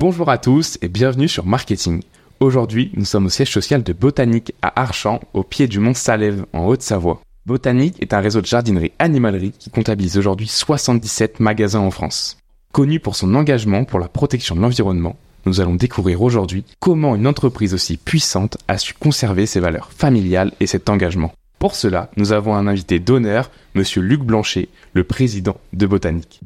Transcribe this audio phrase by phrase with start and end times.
[0.00, 2.00] Bonjour à tous et bienvenue sur Marketing.
[2.40, 6.46] Aujourd'hui, nous sommes au siège social de Botanique à Archamps, au pied du mont Salève,
[6.54, 7.20] en Haute-Savoie.
[7.44, 12.38] Botanique est un réseau de jardinerie animalerie qui comptabilise aujourd'hui 77 magasins en France.
[12.72, 17.26] Connu pour son engagement pour la protection de l'environnement, nous allons découvrir aujourd'hui comment une
[17.26, 21.34] entreprise aussi puissante a su conserver ses valeurs familiales et cet engagement.
[21.58, 26.40] Pour cela, nous avons un invité d'honneur, monsieur Luc Blanchet, le président de Botanique.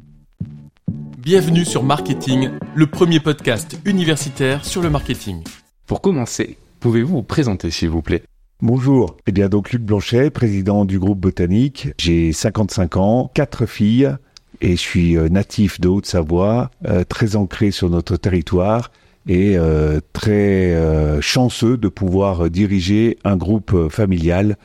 [1.25, 5.43] Bienvenue sur Marketing, le premier podcast universitaire sur le marketing.
[5.87, 8.21] Pour commencer, pouvez-vous vous présenter s'il vous plaît?
[8.61, 11.87] Bonjour, eh bien donc Luc Blanchet, président du groupe Botanique.
[11.97, 14.15] J'ai 55 ans, quatre filles
[14.61, 18.91] et je suis euh, natif de Haute-Savoie, euh, très ancré sur notre territoire
[19.27, 20.79] et euh, très
[21.21, 24.57] chanceux de pouvoir diriger un groupe familial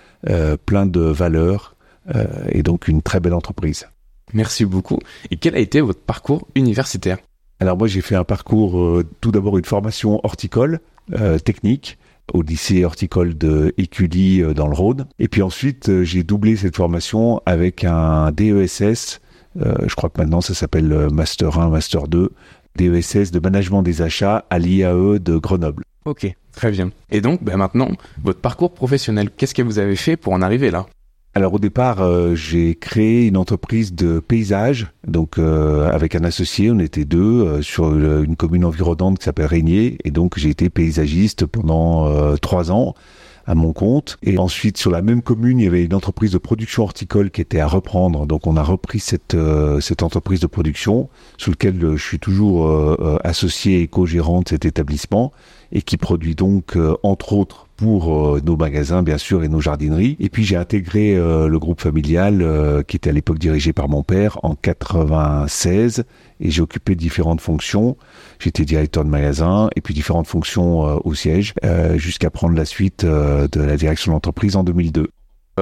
[0.67, 1.75] plein de valeurs
[2.51, 3.87] et donc une très belle entreprise.
[4.35, 4.99] Merci beaucoup.
[5.31, 7.19] Et quel a été votre parcours universitaire?
[7.61, 10.81] Alors moi j'ai fait un parcours, euh, tout d'abord une formation horticole
[11.13, 11.99] euh, technique
[12.33, 15.07] au lycée horticole de Écully euh, dans le Rhône.
[15.19, 19.21] Et puis ensuite j'ai doublé cette formation avec un DESS,
[19.57, 22.31] je crois que maintenant ça s'appelle Master 1, Master 2,
[22.77, 25.85] DESS de management des achats à l'IAE de Grenoble.
[26.07, 26.93] Ok, très bien.
[27.11, 27.91] Et donc ben maintenant,
[28.23, 30.87] votre parcours professionnel, qu'est-ce que vous avez fait pour en arriver là?
[31.33, 36.73] Alors au départ, euh, j'ai créé une entreprise de paysage, donc euh, avec un associé,
[36.73, 40.71] on était deux euh, sur une commune environnante qui s'appelle Régnier, et donc j'ai été
[40.71, 42.95] paysagiste pendant trois ans
[43.47, 44.19] à mon compte.
[44.23, 47.41] Et ensuite, sur la même commune, il y avait une entreprise de production horticole qui
[47.41, 48.27] était à reprendre.
[48.27, 49.37] Donc, on a repris cette
[49.81, 51.09] cette entreprise de production,
[51.39, 52.71] sous lequel je suis toujours
[53.25, 55.33] associé et co-gérant de cet établissement,
[55.73, 60.17] et qui produit donc, entre autres, pour euh, nos magasins bien sûr et nos jardineries.
[60.21, 63.89] Et puis j'ai intégré euh, le groupe familial euh, qui était à l'époque dirigé par
[63.89, 66.05] mon père en 96
[66.41, 67.97] et j'ai occupé différentes fonctions.
[68.39, 71.55] J'étais directeur de magasin et puis différentes fonctions au siège
[71.97, 75.11] jusqu'à prendre la suite de la direction de l'entreprise en 2002.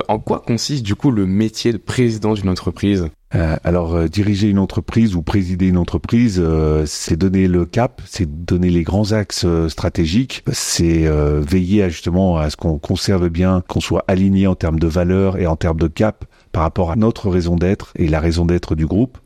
[0.09, 3.09] En quoi consiste du coup le métier de président d'une entreprise?
[3.35, 8.01] Euh, alors, euh, diriger une entreprise ou présider une entreprise, euh, c'est donner le cap,
[8.07, 11.07] c'est donner les grands axes stratégiques, c'est
[11.41, 15.37] veiller à, justement à ce qu'on conserve bien, qu'on soit aligné en termes de valeur
[15.37, 18.75] et en termes de cap par rapport à notre raison d'être et la raison d'être
[18.75, 19.19] du groupe.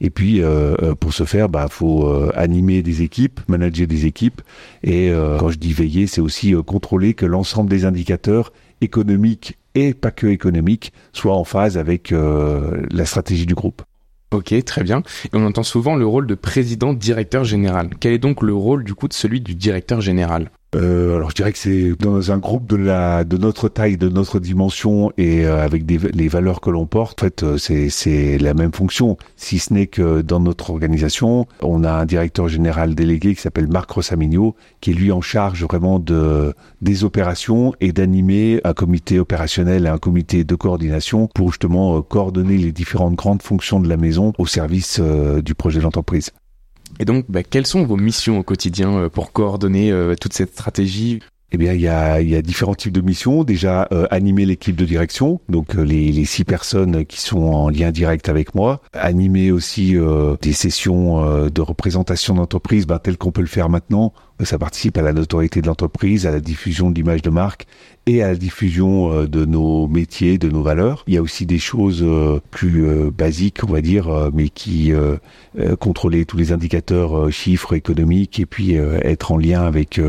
[0.00, 0.42] Et puis,
[1.00, 4.42] pour ce faire, bah, faut animer des équipes, manager des équipes.
[4.82, 10.10] Et quand je dis veiller, c'est aussi contrôler que l'ensemble des indicateurs économiques et pas
[10.10, 13.82] que économiques soient en phase avec euh, la stratégie du groupe.
[14.32, 15.02] Ok, très bien.
[15.26, 17.90] Et on entend souvent le rôle de président directeur général.
[18.00, 20.50] Quel est donc le rôle du coup de celui du directeur général?
[20.74, 24.08] Euh, alors je dirais que c'est dans un groupe de la de notre taille, de
[24.08, 27.88] notre dimension et euh, avec des, les valeurs que l'on porte, en fait euh, c'est
[27.90, 29.16] c'est la même fonction.
[29.36, 33.68] Si ce n'est que dans notre organisation, on a un directeur général délégué qui s'appelle
[33.68, 39.18] Marc Rossamigno, qui est lui en charge vraiment de des opérations et d'animer un comité
[39.18, 43.96] opérationnel et un comité de coordination pour justement coordonner les différentes grandes fonctions de la
[43.96, 46.30] maison au service du projet d'entreprise.
[47.00, 50.52] Et donc, bah, quelles sont vos missions au quotidien euh, pour coordonner euh, toute cette
[50.52, 51.20] stratégie?
[51.52, 53.44] Eh bien, il y a, différents types de missions.
[53.44, 57.92] Déjà, euh, animer l'équipe de direction, donc les, les, six personnes qui sont en lien
[57.92, 58.80] direct avec moi.
[58.92, 59.94] Animer aussi
[60.42, 64.12] des sessions de représentation d'entreprise, ben, tel qu'on peut le faire maintenant.
[64.42, 67.66] Ça participe à la notoriété de l'entreprise, à la diffusion de l'image de marque
[68.06, 71.04] et à la diffusion euh, de nos métiers, de nos valeurs.
[71.06, 74.92] Il y a aussi des choses euh, plus euh, basiques, on va dire, mais qui
[75.78, 80.00] contrôler tous les indicateurs chiffres économiques et puis être en lien avec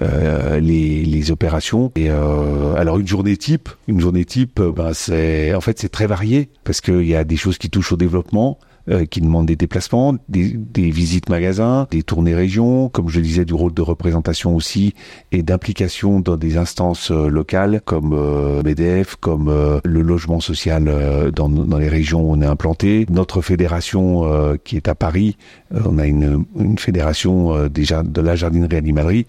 [0.00, 1.90] les, les, opérations.
[1.96, 6.50] Et alors une journée type, une journée type, ben c'est en fait c'est très varié
[6.64, 8.58] parce qu'il y a des choses qui touchent au développement.
[8.90, 13.24] Euh, qui demandent des déplacements, des, des, visites magasins, des tournées régions, comme je le
[13.24, 14.92] disais, du rôle de représentation aussi
[15.32, 20.84] et d'implication dans des instances euh, locales comme euh, MEDEF, comme euh, le logement social
[21.34, 23.06] dans, dans, les régions où on est implanté.
[23.08, 25.38] Notre fédération qui est à Paris,
[25.72, 29.26] on a une, une fédération déjà de la jardinerie animalerie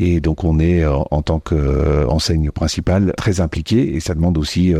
[0.00, 4.74] et donc on est en tant qu'enseigne principale très impliqué et ça demande aussi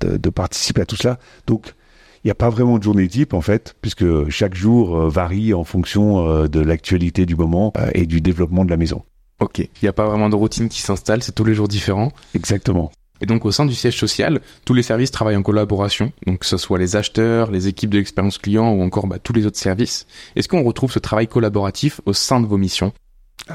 [0.00, 1.18] de, de participer à tout cela.
[1.48, 1.74] Donc
[2.24, 5.52] il n'y a pas vraiment de journée type en fait, puisque chaque jour euh, varie
[5.52, 9.02] en fonction euh, de l'actualité du moment euh, et du développement de la maison.
[9.40, 12.12] Ok, il n'y a pas vraiment de routine qui s'installe, c'est tous les jours différents.
[12.34, 12.90] Exactement.
[13.20, 16.46] Et donc au sein du siège social, tous les services travaillent en collaboration, donc que
[16.46, 19.58] ce soit les acheteurs, les équipes de l'expérience client ou encore bah, tous les autres
[19.58, 20.06] services.
[20.34, 22.92] Est-ce qu'on retrouve ce travail collaboratif au sein de vos missions?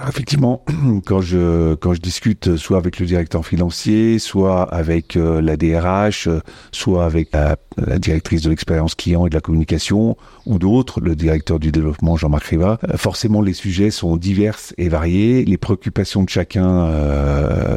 [0.08, 0.64] Effectivement,
[1.06, 6.28] quand je quand je discute soit avec le directeur financier, soit avec euh, la DRH,
[6.28, 6.42] euh,
[6.72, 7.58] soit avec la,
[7.98, 12.44] directrice de l'expérience client et de la communication, ou d'autres, le directeur du développement Jean-Marc
[12.48, 16.90] Riva, euh, forcément les sujets sont divers et variés, les préoccupations de chacun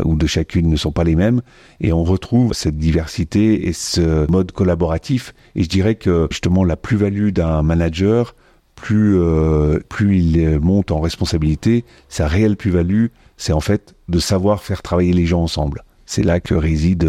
[0.05, 1.41] ou de chacune ne sont pas les mêmes,
[1.81, 5.35] et on retrouve cette diversité et ce mode collaboratif.
[5.55, 8.35] Et je dirais que justement la plus-value d'un manager
[8.83, 13.07] plus, euh, plus il monte en responsabilité, sa réelle plus-value,
[13.37, 15.85] c'est en fait de savoir faire travailler les gens ensemble.
[16.05, 17.09] C'est là que réside,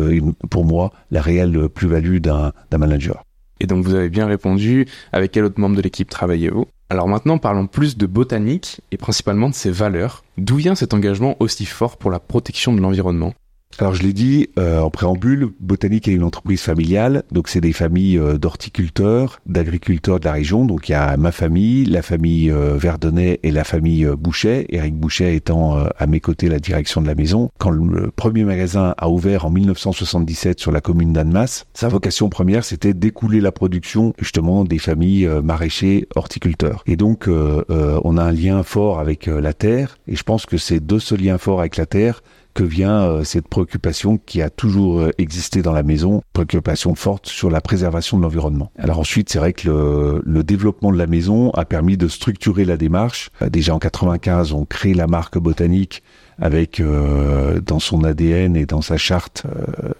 [0.49, 3.23] pour moi, la réelle plus-value d'un manager.
[3.59, 6.67] Et donc vous avez bien répondu, avec quel autre membre de l'équipe travaillez-vous?
[6.89, 10.23] Alors maintenant parlons plus de botanique et principalement de ses valeurs.
[10.37, 13.33] D'où vient cet engagement aussi fort pour la protection de l'environnement?
[13.79, 17.73] Alors je l'ai dit euh, en préambule, Botanique est une entreprise familiale, donc c'est des
[17.73, 20.65] familles euh, d'horticulteurs, d'agriculteurs de la région.
[20.65, 24.65] Donc il y a ma famille, la famille euh, Verdonnet et la famille Boucher.
[24.69, 27.49] Eric Boucher étant à mes côtés la direction de la maison.
[27.57, 32.63] Quand le premier magasin a ouvert en 1977 sur la commune d'Annemasse, sa vocation première
[32.63, 36.83] c'était d'écouler la production justement des familles maraîchers horticulteurs.
[36.85, 40.85] Et donc on a un lien fort avec la terre, et je pense que c'est
[40.85, 42.21] de ce lien fort avec la terre
[42.53, 47.27] que vient euh, cette préoccupation qui a toujours euh, existé dans la maison, préoccupation forte
[47.27, 48.71] sur la préservation de l'environnement.
[48.77, 52.65] Alors ensuite, c'est vrai que le, le, développement de la maison a permis de structurer
[52.65, 53.29] la démarche.
[53.41, 56.03] Euh, déjà en 95, on crée la marque botanique
[56.39, 59.45] avec dans son ADN et dans sa charte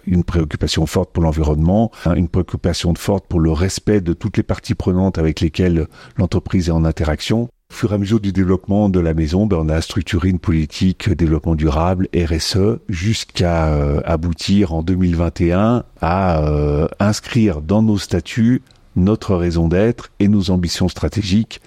[0.08, 4.44] une préoccupation forte pour l'environnement, hein, une préoccupation forte pour le respect de toutes les
[4.44, 5.86] parties prenantes avec lesquelles
[6.18, 7.50] l'entreprise est en interaction.
[7.74, 10.38] Au fur et à mesure du développement de la maison, ben, on a structuré une
[10.38, 18.62] politique développement durable, RSE, jusqu'à euh, aboutir en 2021 à euh, inscrire dans nos statuts
[18.96, 21.62] notre raison d'être et nos ambitions stratégiques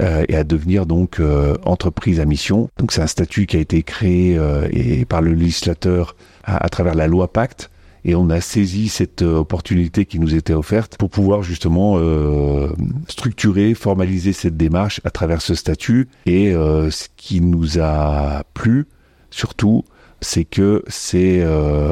[0.00, 1.18] euh, et à devenir donc
[1.64, 2.68] entreprise à mission.
[2.76, 4.38] Donc c'est un statut qui a été créé
[5.08, 6.14] par le législateur
[6.44, 7.70] à travers la loi Pacte
[8.04, 12.68] et on a saisi cette euh, opportunité qui nous était offerte pour pouvoir justement euh,
[13.08, 16.08] structurer, formaliser cette démarche à travers ce statut.
[16.26, 18.86] Et euh, ce qui nous a plu,
[19.30, 19.84] surtout,
[20.20, 21.44] c'est que c'est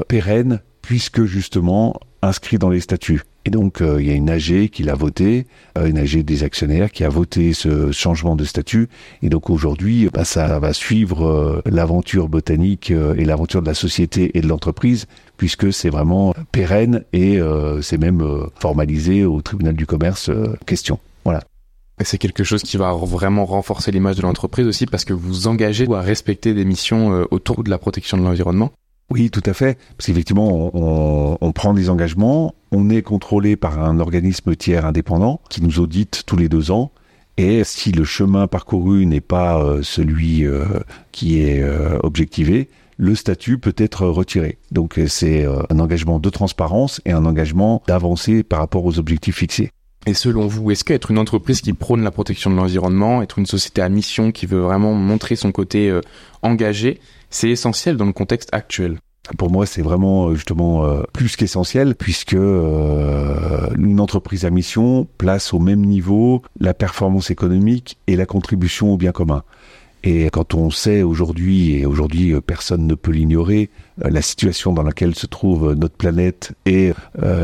[0.09, 3.23] pérenne puisque justement inscrit dans les statuts.
[3.47, 5.47] Et donc, euh, il y a une AG qui l'a voté,
[5.79, 8.89] euh, une AG des actionnaires qui a voté ce changement de statut.
[9.23, 14.37] Et donc aujourd'hui, bah, ça va suivre euh, l'aventure botanique et l'aventure de la société
[14.37, 15.07] et de l'entreprise,
[15.37, 17.39] puisque c'est vraiment pérenne et
[17.83, 18.25] c'est même
[18.59, 20.31] formalisé au tribunal du commerce
[20.67, 20.99] question.
[21.25, 21.43] Voilà.
[22.03, 25.87] C'est quelque chose qui va vraiment renforcer l'image de l'entreprise aussi parce que vous engagez
[25.93, 28.73] à respecter des missions autour de la protection de l'environnement.
[29.11, 29.79] Oui, tout à fait.
[29.97, 35.41] Parce qu'effectivement, on, on, prend des engagements, on est contrôlé par un organisme tiers indépendant
[35.49, 36.91] qui nous audite tous les deux ans.
[37.39, 40.65] Et si le chemin parcouru n'est pas euh, celui euh,
[41.13, 44.59] qui est euh, objectivé, le statut peut être retiré.
[44.73, 49.71] Donc c'est un engagement de transparence et un engagement d'avancer par rapport aux objectifs fixés.
[50.07, 53.45] Et selon vous, est-ce qu'être une entreprise qui prône la protection de l'environnement, être une
[53.45, 55.93] société à mission qui veut vraiment montrer son côté
[56.41, 56.99] engagé,
[57.31, 58.99] c'est essentiel dans le contexte actuel.
[59.39, 65.07] Pour moi, c'est vraiment euh, justement euh, plus qu'essentiel puisque euh, une entreprise à mission
[65.19, 69.43] place au même niveau la performance économique et la contribution au bien commun.
[70.05, 75.15] Et quand on sait aujourd'hui, et aujourd'hui personne ne peut l'ignorer, la situation dans laquelle
[75.15, 76.93] se trouve notre planète et,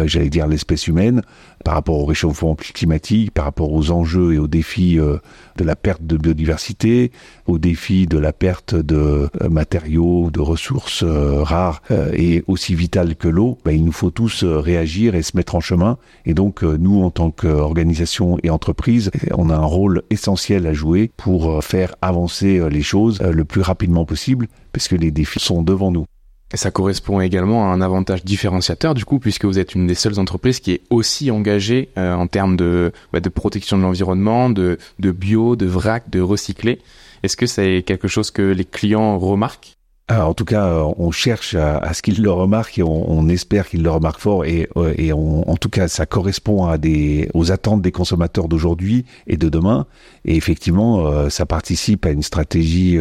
[0.05, 1.23] j'allais dire, l'espèce humaine,
[1.63, 5.19] par rapport au réchauffement climatique, par rapport aux enjeux et aux défis euh,
[5.57, 7.13] de la perte de biodiversité,
[7.47, 11.83] aux défis de la perte de euh, matériaux, de ressources euh, rares
[12.15, 15.61] et aussi vitales que l'eau, ben, il nous faut tous réagir et se mettre en
[15.61, 15.99] chemin.
[16.27, 21.11] Et donc nous, en tant qu'organisation et entreprise, on a un rôle essentiel à jouer
[21.17, 25.91] pour faire avancer les choses le plus rapidement possible, parce que les défis sont devant
[25.91, 26.07] nous.
[26.53, 29.95] Et ça correspond également à un avantage différenciateur du coup, puisque vous êtes une des
[29.95, 34.51] seules entreprises qui est aussi engagée euh, en termes de, bah, de protection de l'environnement,
[34.51, 36.81] de, de bio, de vrac, de recyclé.
[37.23, 39.77] Est-ce que c'est quelque chose que les clients remarquent?
[40.09, 43.69] Ah, en tout cas, euh, on cherche à, ce qu'il le remarque et on, espère
[43.69, 44.45] qu'il le remarque fort.
[44.45, 49.07] Et, euh, et en tout cas, ça correspond à des, aux attentes des consommateurs d'aujourd'hui
[49.29, 49.87] et de demain.
[50.25, 52.99] Et effectivement, euh, ça participe à une stratégie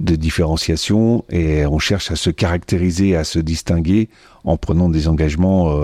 [0.00, 4.08] de différenciation et on cherche à se caractériser, à se distinguer
[4.44, 5.74] en prenant des engagements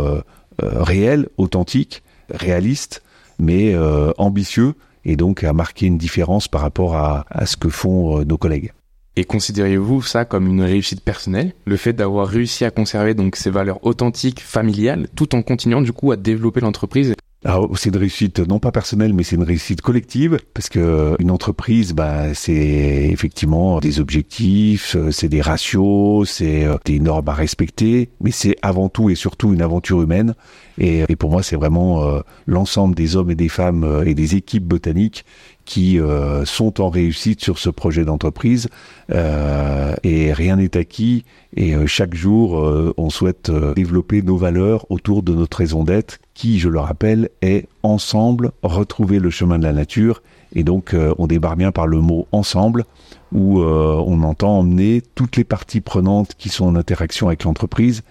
[0.61, 3.03] réels, authentiques, réalistes,
[3.39, 3.77] mais
[4.19, 4.75] ambitieux
[5.05, 8.73] et donc à marquer une différence par rapport à ce que font nos collègues.
[9.19, 13.51] Et considérez-vous ça comme une réussite personnelle, le fait d'avoir réussi à conserver donc ces
[13.51, 17.17] valeurs authentiques, familiales, tout en continuant du coup à développer l'entreprise?
[17.45, 21.33] Alors, c'est une réussite non pas personnelle, mais c'est une réussite collective parce que une
[21.33, 27.35] entreprise, bah, c'est effectivement des objectifs, euh, c'est des ratios, c'est euh, des normes à
[27.35, 30.35] respecter, mais c'est avant tout et surtout une aventure humaine.
[30.79, 34.65] Et, pour moi, c'est vraiment euh, l'ensemble des hommes et des femmes et des équipes
[34.65, 35.25] botaniques
[35.69, 36.01] qui
[36.45, 38.69] sont en réussite sur ce projet d'entreprise.
[39.11, 41.25] et rien n'est acquis.
[41.57, 46.69] Et chaque jour, on souhaite développer nos valeurs autour de notre raison d'être qui, je
[46.69, 50.23] le rappelle, est ensemble retrouver le chemin de la nature.
[50.55, 52.85] Et donc, euh, on débarre bien par le mot ensemble,
[53.33, 58.03] où euh, on entend emmener toutes les parties prenantes qui sont en interaction avec l'entreprise.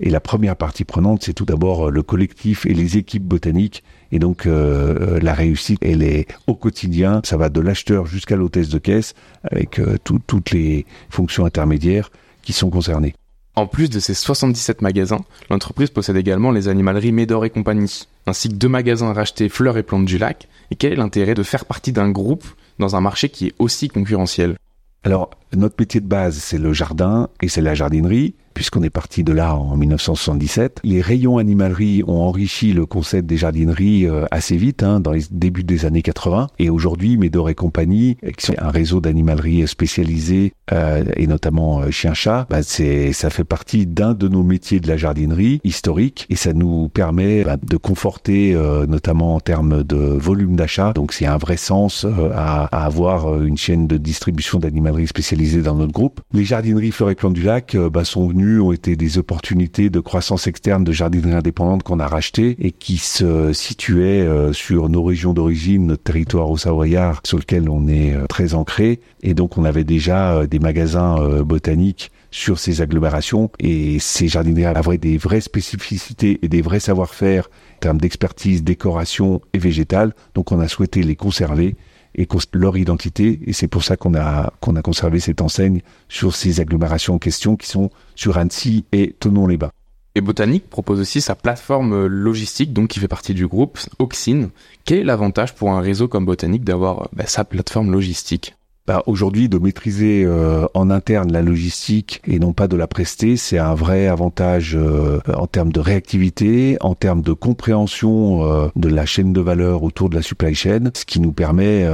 [0.00, 3.84] Et la première partie prenante, c'est tout d'abord euh, le collectif et les équipes botaniques.
[4.16, 7.20] Et donc, la réussite, elle est au quotidien.
[7.22, 12.70] Ça va de l'acheteur jusqu'à l'hôtesse de caisse, avec toutes les fonctions intermédiaires qui sont
[12.70, 13.14] concernées.
[13.56, 15.20] En plus de ses 77 magasins,
[15.50, 19.82] l'entreprise possède également les animaleries Médor et compagnie, ainsi que deux magasins rachetés Fleurs et
[19.82, 20.48] Plantes du Lac.
[20.70, 22.46] Et quel est l'intérêt de faire partie d'un groupe
[22.78, 24.56] dans un marché qui est aussi concurrentiel?
[25.04, 29.22] Alors, notre métier de base, c'est le jardin et c'est la jardinerie puisqu'on est parti
[29.22, 30.80] de là en 1977.
[30.82, 35.24] Les rayons animalerie ont enrichi le concept des jardineries euh, assez vite, hein, dans les
[35.30, 36.46] débuts des années 80.
[36.58, 41.90] Et aujourd'hui, Médor et compagnie, qui sont un réseau d'animalerie spécialisé, euh, et notamment euh,
[41.90, 46.36] chien-chat, bah, c'est, ça fait partie d'un de nos métiers de la jardinerie historique, et
[46.36, 50.92] ça nous permet bah, de conforter, euh, notamment en termes de volume d'achat.
[50.94, 55.74] Donc c'est un vrai sens à, à, avoir une chaîne de distribution d'animalerie spécialisée dans
[55.74, 56.20] notre groupe.
[56.32, 60.00] Les jardineries Fleur et Plante du Lac bah, sont venues ont été des opportunités de
[60.00, 65.02] croissance externe de jardinerie indépendante qu'on a racheté et qui se situaient euh, sur nos
[65.02, 69.00] régions d'origine, notre territoire au Savoyard, sur lequel on est euh, très ancré.
[69.22, 74.66] Et donc on avait déjà euh, des magasins botaniques sur ces agglomérations et ces jardineries
[74.66, 80.14] avaient des vraies spécificités et des vrais savoir-faire en termes d'expertise, décoration et végétale.
[80.34, 81.76] Donc on a souhaité les conserver
[82.16, 83.40] et leur identité.
[83.46, 87.18] Et c'est pour ça qu'on a, qu'on a conservé cette enseigne sur ces agglomérations en
[87.18, 89.70] question qui sont sur Annecy et Tonon-les-Bains.
[90.16, 94.48] Et Botanique propose aussi sa plateforme logistique, donc qui fait partie du groupe Oxine.
[94.86, 98.55] Quel est l'avantage pour un réseau comme Botanique d'avoir bah, sa plateforme logistique?
[98.86, 103.36] Bah, aujourd'hui de maîtriser euh, en interne la logistique et non pas de la prester,
[103.36, 108.88] c'est un vrai avantage euh, en termes de réactivité, en termes de compréhension euh, de
[108.88, 111.86] la chaîne de valeur autour de la supply chain, ce qui nous permet,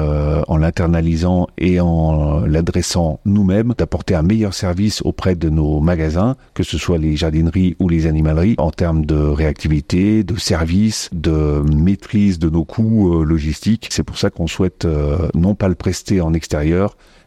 [0.49, 6.63] en l'internalisant et en l'adressant nous-mêmes, d'apporter un meilleur service auprès de nos magasins, que
[6.63, 12.39] ce soit les jardineries ou les animaleries, en termes de réactivité, de service, de maîtrise
[12.39, 13.89] de nos coûts logistiques.
[13.91, 14.87] C'est pour ça qu'on souhaite
[15.35, 16.82] non pas le prester en extérieur,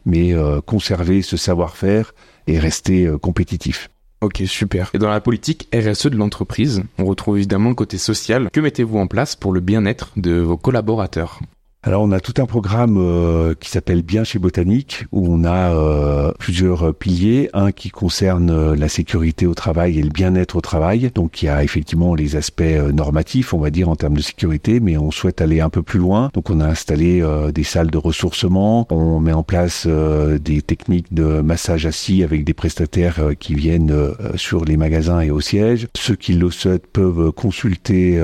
[0.05, 2.13] mais euh, conserver ce savoir-faire
[2.47, 3.89] et rester euh, compétitif.
[4.21, 4.89] Ok, super.
[4.93, 8.49] Et dans la politique RSE de l'entreprise, on retrouve évidemment le côté social.
[8.51, 11.39] Que mettez-vous en place pour le bien-être de vos collaborateurs?
[11.87, 15.71] Alors on a tout un programme euh, qui s'appelle Bien chez Botanique où on a
[15.71, 20.61] euh, plusieurs piliers, un qui concerne euh, la sécurité au travail et le bien-être au
[20.61, 21.11] travail.
[21.13, 24.79] Donc il y a effectivement les aspects normatifs, on va dire en termes de sécurité,
[24.79, 26.31] mais on souhaite aller un peu plus loin.
[26.33, 27.23] Donc on a installé
[27.53, 32.55] des salles de ressourcement, on met en place des techniques de massage assis avec des
[32.55, 33.93] prestataires qui viennent
[34.35, 35.87] sur les magasins et au siège.
[35.95, 38.19] Ceux qui le souhaitent peuvent consulter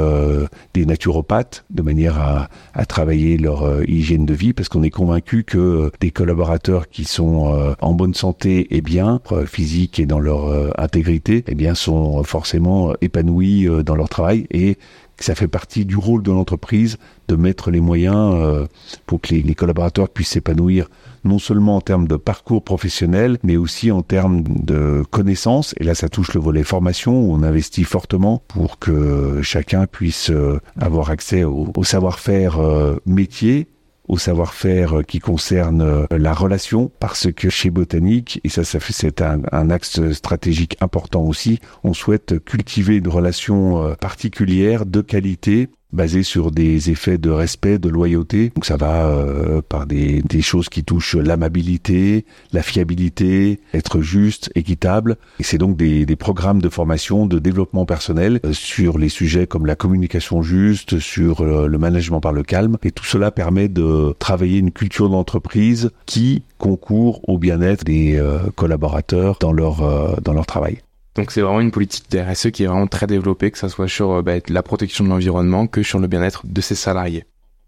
[0.73, 4.89] des naturopathes de manière à, à travailler leur euh, hygiène de vie parce qu'on est
[4.89, 10.05] convaincu que euh, des collaborateurs qui sont euh, en bonne santé et bien physique et
[10.05, 14.77] dans leur intégrité, eh bien sont forcément épanouis dans leur travail et
[15.23, 16.97] ça fait partie du rôle de l'entreprise
[17.27, 18.67] de mettre les moyens
[19.05, 20.89] pour que les, collaborateurs puissent s'épanouir
[21.23, 25.75] non seulement en termes de parcours professionnel, mais aussi en termes de connaissances.
[25.79, 30.31] Et là, ça touche le volet formation où on investit fortement pour que chacun puisse
[30.79, 32.59] avoir accès au, savoir-faire
[33.05, 33.67] métier
[34.11, 39.21] au savoir-faire qui concerne la relation, parce que chez Botanique, et ça, ça fait, c'est
[39.21, 46.23] un, un, axe stratégique important aussi, on souhaite cultiver une relation particulière de qualité basé
[46.23, 48.51] sur des effets de respect, de loyauté.
[48.55, 54.51] Donc ça va euh, par des, des, choses qui touchent l'amabilité, la fiabilité, être juste,
[54.55, 55.17] équitable.
[55.39, 59.47] Et c'est donc des, des, programmes de formation, de développement personnel euh, sur les sujets
[59.47, 62.77] comme la communication juste, sur euh, le management par le calme.
[62.83, 68.21] Et tout cela permet de travailler une culture d'entreprise qui concourt au bien-être des
[68.55, 70.81] collaborateurs dans leur, dans leur travail.
[71.15, 73.87] Donc c'est vraiment une politique de RSE qui est vraiment très développée, que ce soit
[73.87, 77.25] sur euh, bah, la protection de l'environnement que sur le bien-être de ses salariés.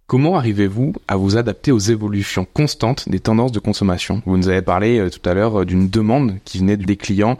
[0.07, 4.21] Comment arrivez-vous à vous adapter aux évolutions constantes des tendances de consommation?
[4.25, 7.37] Vous nous avez parlé euh, tout à l'heure euh, d'une demande qui venait des clients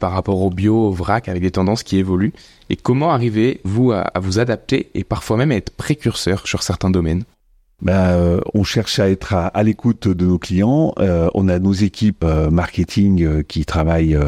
[0.00, 2.32] par rapport au bio, au vrac, avec des tendances qui évoluent.
[2.68, 6.90] Et comment arrivez-vous à, à vous adapter et parfois même à être précurseur sur certains
[6.90, 7.22] domaines?
[7.80, 10.94] Ben, euh, on cherche à être à, l'écoute de nos clients.
[10.98, 14.18] Euh, on a nos équipes euh, marketing qui travaillent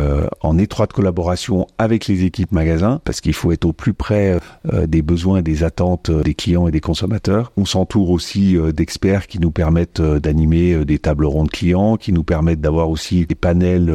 [0.40, 5.02] en étroite collaboration avec les équipes magasins parce qu'il faut être au plus près des
[5.02, 7.52] besoins et des attentes des clients et des consommateurs.
[7.56, 12.60] On s'entoure aussi d'experts qui nous permettent d'animer des tables rondes clients, qui nous permettent
[12.60, 13.92] d'avoir aussi des panels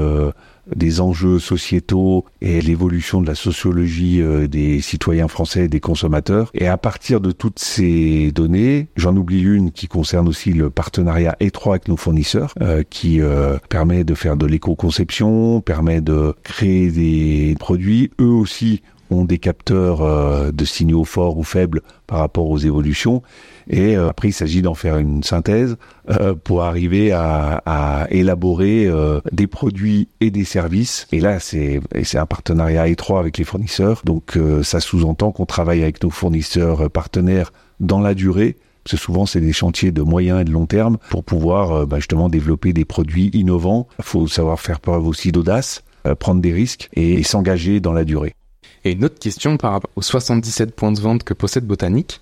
[0.74, 6.50] des enjeux sociétaux et l'évolution de la sociologie euh, des citoyens français et des consommateurs.
[6.54, 11.36] Et à partir de toutes ces données, j'en oublie une qui concerne aussi le partenariat
[11.40, 16.92] étroit avec nos fournisseurs, euh, qui euh, permet de faire de l'éco-conception, permet de créer
[16.92, 18.12] des produits.
[18.20, 18.82] Eux aussi
[19.12, 23.22] ont des capteurs de signaux forts ou faibles par rapport aux évolutions.
[23.70, 25.78] Et euh, après, il s'agit d'en faire une synthèse
[26.10, 31.08] euh, pour arriver à, à élaborer euh, des produits et des services.
[31.12, 31.82] Et là, c'est
[32.16, 34.02] un partenariat étroit avec les fournisseurs.
[34.06, 39.26] Donc, ça sous-entend qu'on travaille avec nos fournisseurs partenaires dans la durée parce que souvent
[39.26, 42.86] c'est des chantiers de moyen et de long terme pour pouvoir bah, justement développer des
[42.86, 43.88] produits innovants.
[43.98, 45.84] Il faut savoir faire preuve aussi d'audace,
[46.20, 48.36] prendre des risques et s'engager dans la durée.
[48.84, 52.22] Et une autre question par rapport aux 77 points de vente que possède Botanique.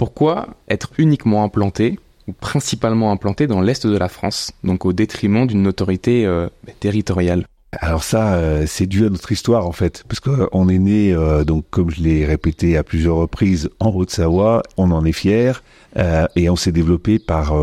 [0.00, 5.46] Pourquoi être uniquement implanté ou principalement implanté dans l'est de la France, donc au détriment
[5.46, 6.48] d'une autorité euh,
[6.80, 7.44] territoriale?
[7.78, 11.44] Alors ça, euh, c'est dû à notre histoire en fait, parce qu'on est né, euh,
[11.44, 15.62] donc comme je l'ai répété à plusieurs reprises, en Haute-Savoie, on en est fier,
[15.96, 17.54] euh, et on s'est développé par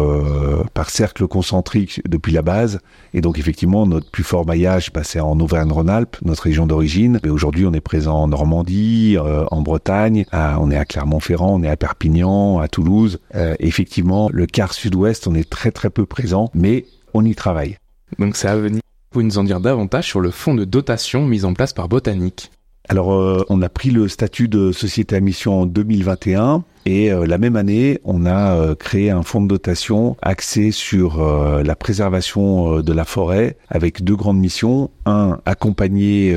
[0.74, 2.80] par cercle concentrique depuis la base,
[3.14, 7.30] et donc effectivement notre plus fort maillage, bah, c'est en Auvergne-Rhône-Alpes, notre région d'origine, mais
[7.30, 11.76] aujourd'hui on est présent en Normandie, en Bretagne, on est à Clermont-Ferrand, on est à
[11.76, 13.20] Perpignan, à Toulouse.
[13.60, 17.78] effectivement, le quart sud-ouest, on est très très peu présent, mais on y travaille.
[18.20, 18.82] Donc c'est à venir.
[19.10, 22.52] Pouvez nous en dire davantage sur le fonds de dotation mis en place par Botanique.
[22.90, 27.25] Alors, euh, on a pris le statut de société à mission en 2021 et euh,
[27.25, 31.22] la même année, on a euh, créé un fonds de dotation axé sur
[31.63, 34.89] la préservation de la forêt avec deux grandes missions.
[35.06, 36.36] Un, accompagner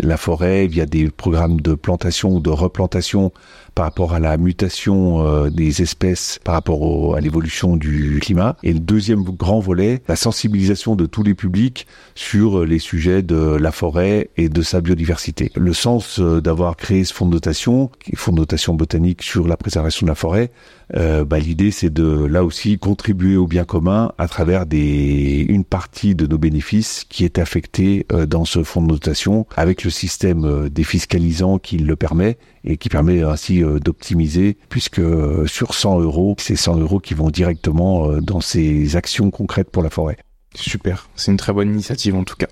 [0.00, 3.32] la forêt via des programmes de plantation ou de replantation
[3.74, 8.56] par rapport à la mutation euh, des espèces, par rapport à l'évolution du climat.
[8.62, 13.36] Et le deuxième grand volet, la sensibilisation de tous les publics sur les sujets de
[13.36, 15.50] la forêt et de sa biodiversité.
[15.56, 19.56] Le sens euh, d'avoir créé ce fonds de dotation, fonds de dotation botanique sur la
[19.60, 20.50] préservation de la forêt,
[20.96, 25.64] euh, bah, l'idée c'est de là aussi contribuer au bien commun à travers des une
[25.64, 30.68] partie de nos bénéfices qui est affectée dans ce fonds de dotation avec le système
[30.68, 36.36] défiscalisant qui le permet et qui permet ainsi euh, d'optimiser, puisque euh, sur 100 euros,
[36.38, 40.18] c'est 100 euros qui vont directement euh, dans ces actions concrètes pour la forêt.
[40.54, 42.48] Super, c'est une très bonne initiative en tout cas.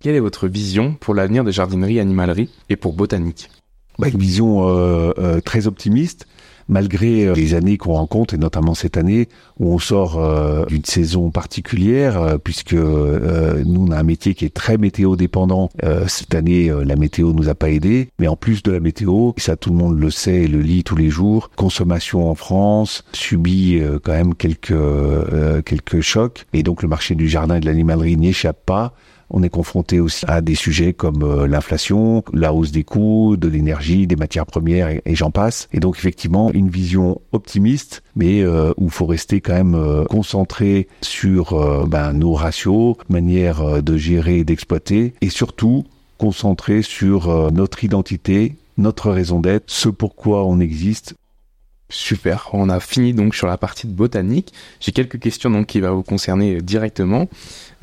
[0.00, 3.50] Quelle est votre vision pour l'avenir des jardineries animaleries et pour botanique?
[3.98, 5.12] Bah, Une vision
[5.44, 6.26] très optimiste
[6.68, 10.84] malgré euh, les années qu'on rencontre, et notamment cette année où on sort euh, d'une
[10.84, 15.70] saison particulière, euh, puisque nous, on a un métier qui est très météo dépendant.
[16.06, 19.56] cette année, la météo nous a pas aidé, mais en plus de la météo, ça
[19.56, 23.80] tout le monde le sait et le lit tous les jours, consommation en France subit
[24.02, 24.74] quand même quelques
[25.64, 28.94] quelques chocs, et donc le marché du jardin et de l'animalerie n'y échappe pas.
[29.32, 33.48] On est confronté aussi à des sujets comme euh, l'inflation, la hausse des coûts, de
[33.48, 35.68] l'énergie, des matières premières et, j'en passe.
[35.72, 40.04] Et donc effectivement, une vision optimiste, mais euh, où il faut rester quand même euh,
[40.04, 45.84] concentré sur ben, nos ratios, manière de gérer et d'exploiter, et surtout
[46.18, 51.14] concentré sur notre identité, notre raison d'être, ce pourquoi on existe,
[51.92, 54.54] Super, on a fini donc sur la partie de botanique.
[54.80, 57.28] J'ai quelques questions donc qui vont vous concerner directement.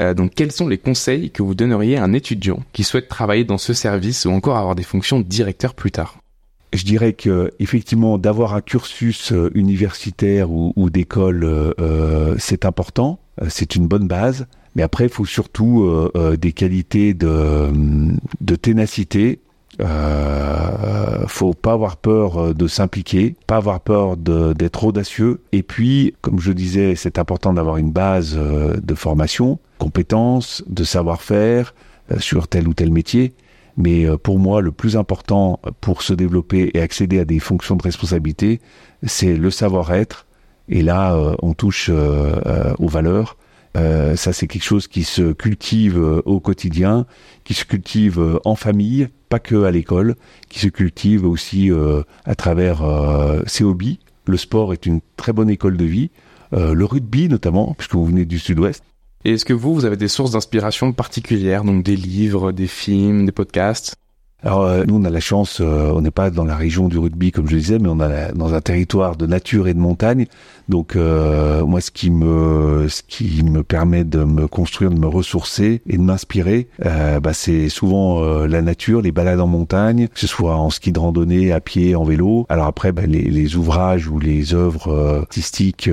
[0.01, 3.43] Euh, donc quels sont les conseils que vous donneriez à un étudiant qui souhaite travailler
[3.43, 6.17] dans ce service ou encore avoir des fonctions de directeur plus tard?
[6.73, 13.75] Je dirais que effectivement d'avoir un cursus euh, universitaire ou, d'école, euh, c'est important, c'est
[13.75, 14.47] une bonne base.
[14.75, 17.69] Mais après, il faut surtout des qualités de,
[18.39, 19.39] de ténacité,
[19.81, 25.41] euh, faut pas avoir peur euh, de s'impliquer, pas avoir peur d'être audacieux.
[25.51, 30.83] Et puis, comme je disais, c'est important d'avoir une base euh, de formation, compétences, de
[30.83, 31.73] savoir-faire
[32.11, 33.33] euh, sur tel ou tel métier.
[33.77, 37.83] Mais pour moi, le plus important pour se développer et accéder à des fonctions de
[37.83, 38.59] responsabilité,
[39.03, 40.25] c'est le savoir-être.
[40.67, 43.37] Et là, on touche aux valeurs.
[43.75, 47.05] Ça, c'est quelque chose qui se cultive au quotidien,
[47.43, 50.15] qui se cultive en famille, pas que à l'école,
[50.49, 53.99] qui se cultive aussi euh, à travers euh, ses hobbies.
[54.25, 56.09] Le sport est une très bonne école de vie.
[56.53, 58.83] Euh, le rugby notamment, puisque vous venez du sud-ouest.
[59.23, 63.25] Et est-ce que vous, vous avez des sources d'inspiration particulières, donc des livres, des films,
[63.25, 63.95] des podcasts?
[64.41, 66.97] Alors euh, nous on a la chance, euh, on n'est pas dans la région du
[66.97, 69.79] rugby comme je le disais, mais on a dans un territoire de nature et de
[69.79, 70.27] montagne.
[70.69, 75.07] Donc euh, moi ce qui me ce qui me permet de me construire, de me
[75.07, 80.27] ressourcer et de m'inspirer, bah, c'est souvent la nature, les balades en montagne, que ce
[80.27, 82.45] soit en ski de randonnée, à pied, en vélo.
[82.49, 85.89] Alors après bah, les, les, ouvrages ou les œuvres artistiques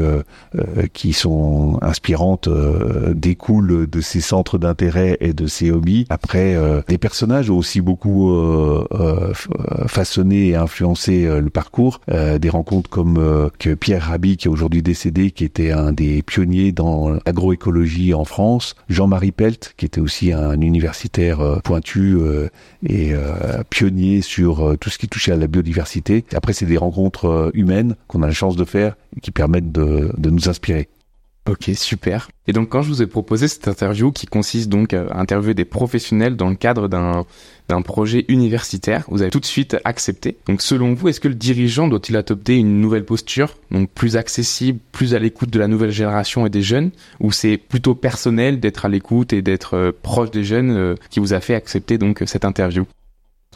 [0.93, 2.49] qui sont inspirantes
[3.15, 6.07] découlent de ces centres d'intérêt et de ces hobbies.
[6.11, 6.55] Après
[6.89, 9.33] les personnages ont aussi beaucoup euh, euh,
[9.87, 12.01] façonné et influencé euh, le parcours.
[12.09, 16.72] des rencontres comme que Pierre Rabhi, qui est aujourd'hui décédé, qui était un des pionniers
[16.72, 18.75] dans l'agroécologie en France.
[18.88, 22.18] Jean-Marie Pelt, qui était aussi un universitaire pointu
[22.88, 23.12] et
[23.70, 26.25] pionnier sur tout ce qui touchait à la biodiversité.
[26.35, 30.12] Après, c'est des rencontres humaines qu'on a la chance de faire et qui permettent de,
[30.16, 30.88] de nous inspirer.
[31.49, 32.29] Ok, super.
[32.49, 35.65] Et donc quand je vous ai proposé cette interview qui consiste donc à interviewer des
[35.65, 37.25] professionnels dans le cadre d'un
[37.69, 40.37] d'un projet universitaire, vous avez tout de suite accepté.
[40.47, 44.79] Donc selon vous, est-ce que le dirigeant doit-il adopter une nouvelle posture, donc plus accessible,
[44.93, 48.85] plus à l'écoute de la nouvelle génération et des jeunes, ou c'est plutôt personnel d'être
[48.85, 52.23] à l'écoute et d'être euh, proche des jeunes euh, qui vous a fait accepter donc
[52.27, 52.87] cette interview?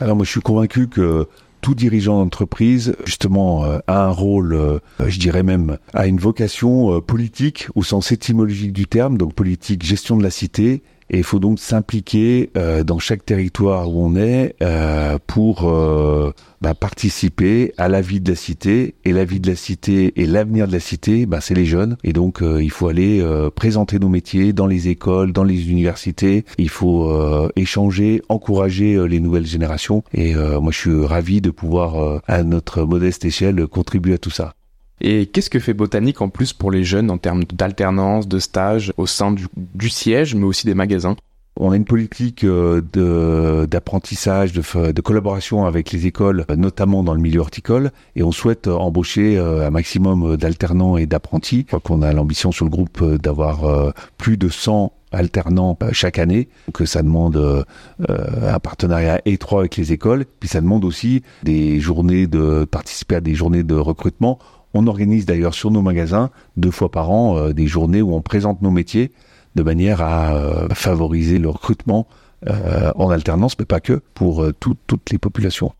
[0.00, 1.28] Alors moi je suis convaincu que
[1.60, 6.96] tout dirigeant d'entreprise, justement, euh, a un rôle, euh, je dirais même, a une vocation
[6.96, 11.24] euh, politique au sens étymologique du terme, donc politique, gestion de la cité, et il
[11.24, 17.74] faut donc s'impliquer euh, dans chaque territoire où on est euh, pour euh, bah, participer
[17.78, 18.94] à la vie de la cité.
[19.04, 21.96] Et la vie de la cité et l'avenir de la cité, bah, c'est les jeunes.
[22.04, 23.24] Et donc il faut aller
[23.56, 26.44] présenter nos métiers dans les écoles, dans les universités.
[26.58, 27.10] Il faut
[27.56, 30.04] échanger, encourager les nouvelles générations.
[30.14, 34.54] Et moi, je suis ravi de pouvoir, à notre modeste échelle, contribuer à tout ça.
[35.00, 38.92] Et qu'est-ce que fait Botanique en plus pour les jeunes en termes d'alternance, de stage
[38.96, 41.16] au sein du, siège, mais aussi des magasins?
[41.56, 47.40] On a une politique euh, d'apprentissage, de, collaboration avec les écoles, notamment dans le milieu
[47.40, 51.62] horticole, et on souhaite embaucher euh, un maximum d'alternants et d'apprentis.
[51.62, 56.18] Je crois qu'on a l'ambition sur le groupe euh, d'avoir plus de 100 alternants chaque
[56.18, 57.66] année, que ça demande
[58.08, 63.20] un partenariat étroit avec les écoles, puis ça demande aussi des journées de participer à
[63.20, 64.38] des journées de recrutement
[64.74, 68.22] on organise d'ailleurs sur nos magasins deux fois par an euh, des journées où on
[68.22, 69.12] présente nos métiers
[69.56, 72.06] de manière à euh, favoriser le recrutement
[72.48, 75.72] euh, en alternance, mais pas que, pour toutes les populations.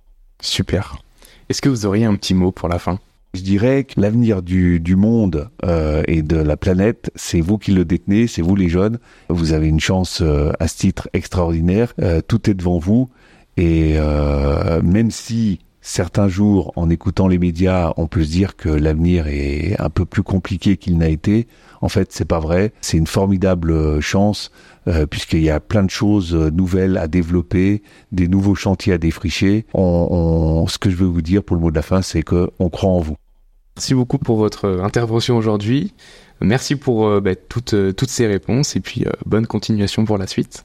[0.42, 0.96] Super.
[1.48, 2.98] Est-ce que vous auriez un petit mot pour la fin?
[3.32, 5.50] Je dirais que l'avenir du, monde
[6.08, 8.98] et de la planète, c'est vous qui le détenez, c'est vous les jeunes.
[9.28, 11.94] Vous avez une chance à ce titre extraordinaire.
[12.26, 13.08] tout est devant vous.
[13.56, 13.96] Et
[14.82, 19.74] même si certains jours, en écoutant les médias, on peut se dire que l'avenir est
[19.80, 21.48] un peu plus compliqué qu'il n'a été.
[21.80, 22.72] En fait, c'est pas vrai.
[22.80, 24.52] C'est une formidable euh, chance
[24.86, 28.98] euh, puisqu'il y a plein de choses euh, nouvelles à développer, des nouveaux chantiers à
[28.98, 29.66] défricher.
[29.74, 32.68] Ce que je veux vous dire pour le mot de la fin, c'est que on
[32.68, 33.16] croit en vous.
[33.76, 35.92] Merci beaucoup pour votre intervention aujourd'hui.
[36.40, 40.64] Merci pour bah, toutes ces réponses et puis bonne continuation pour la suite.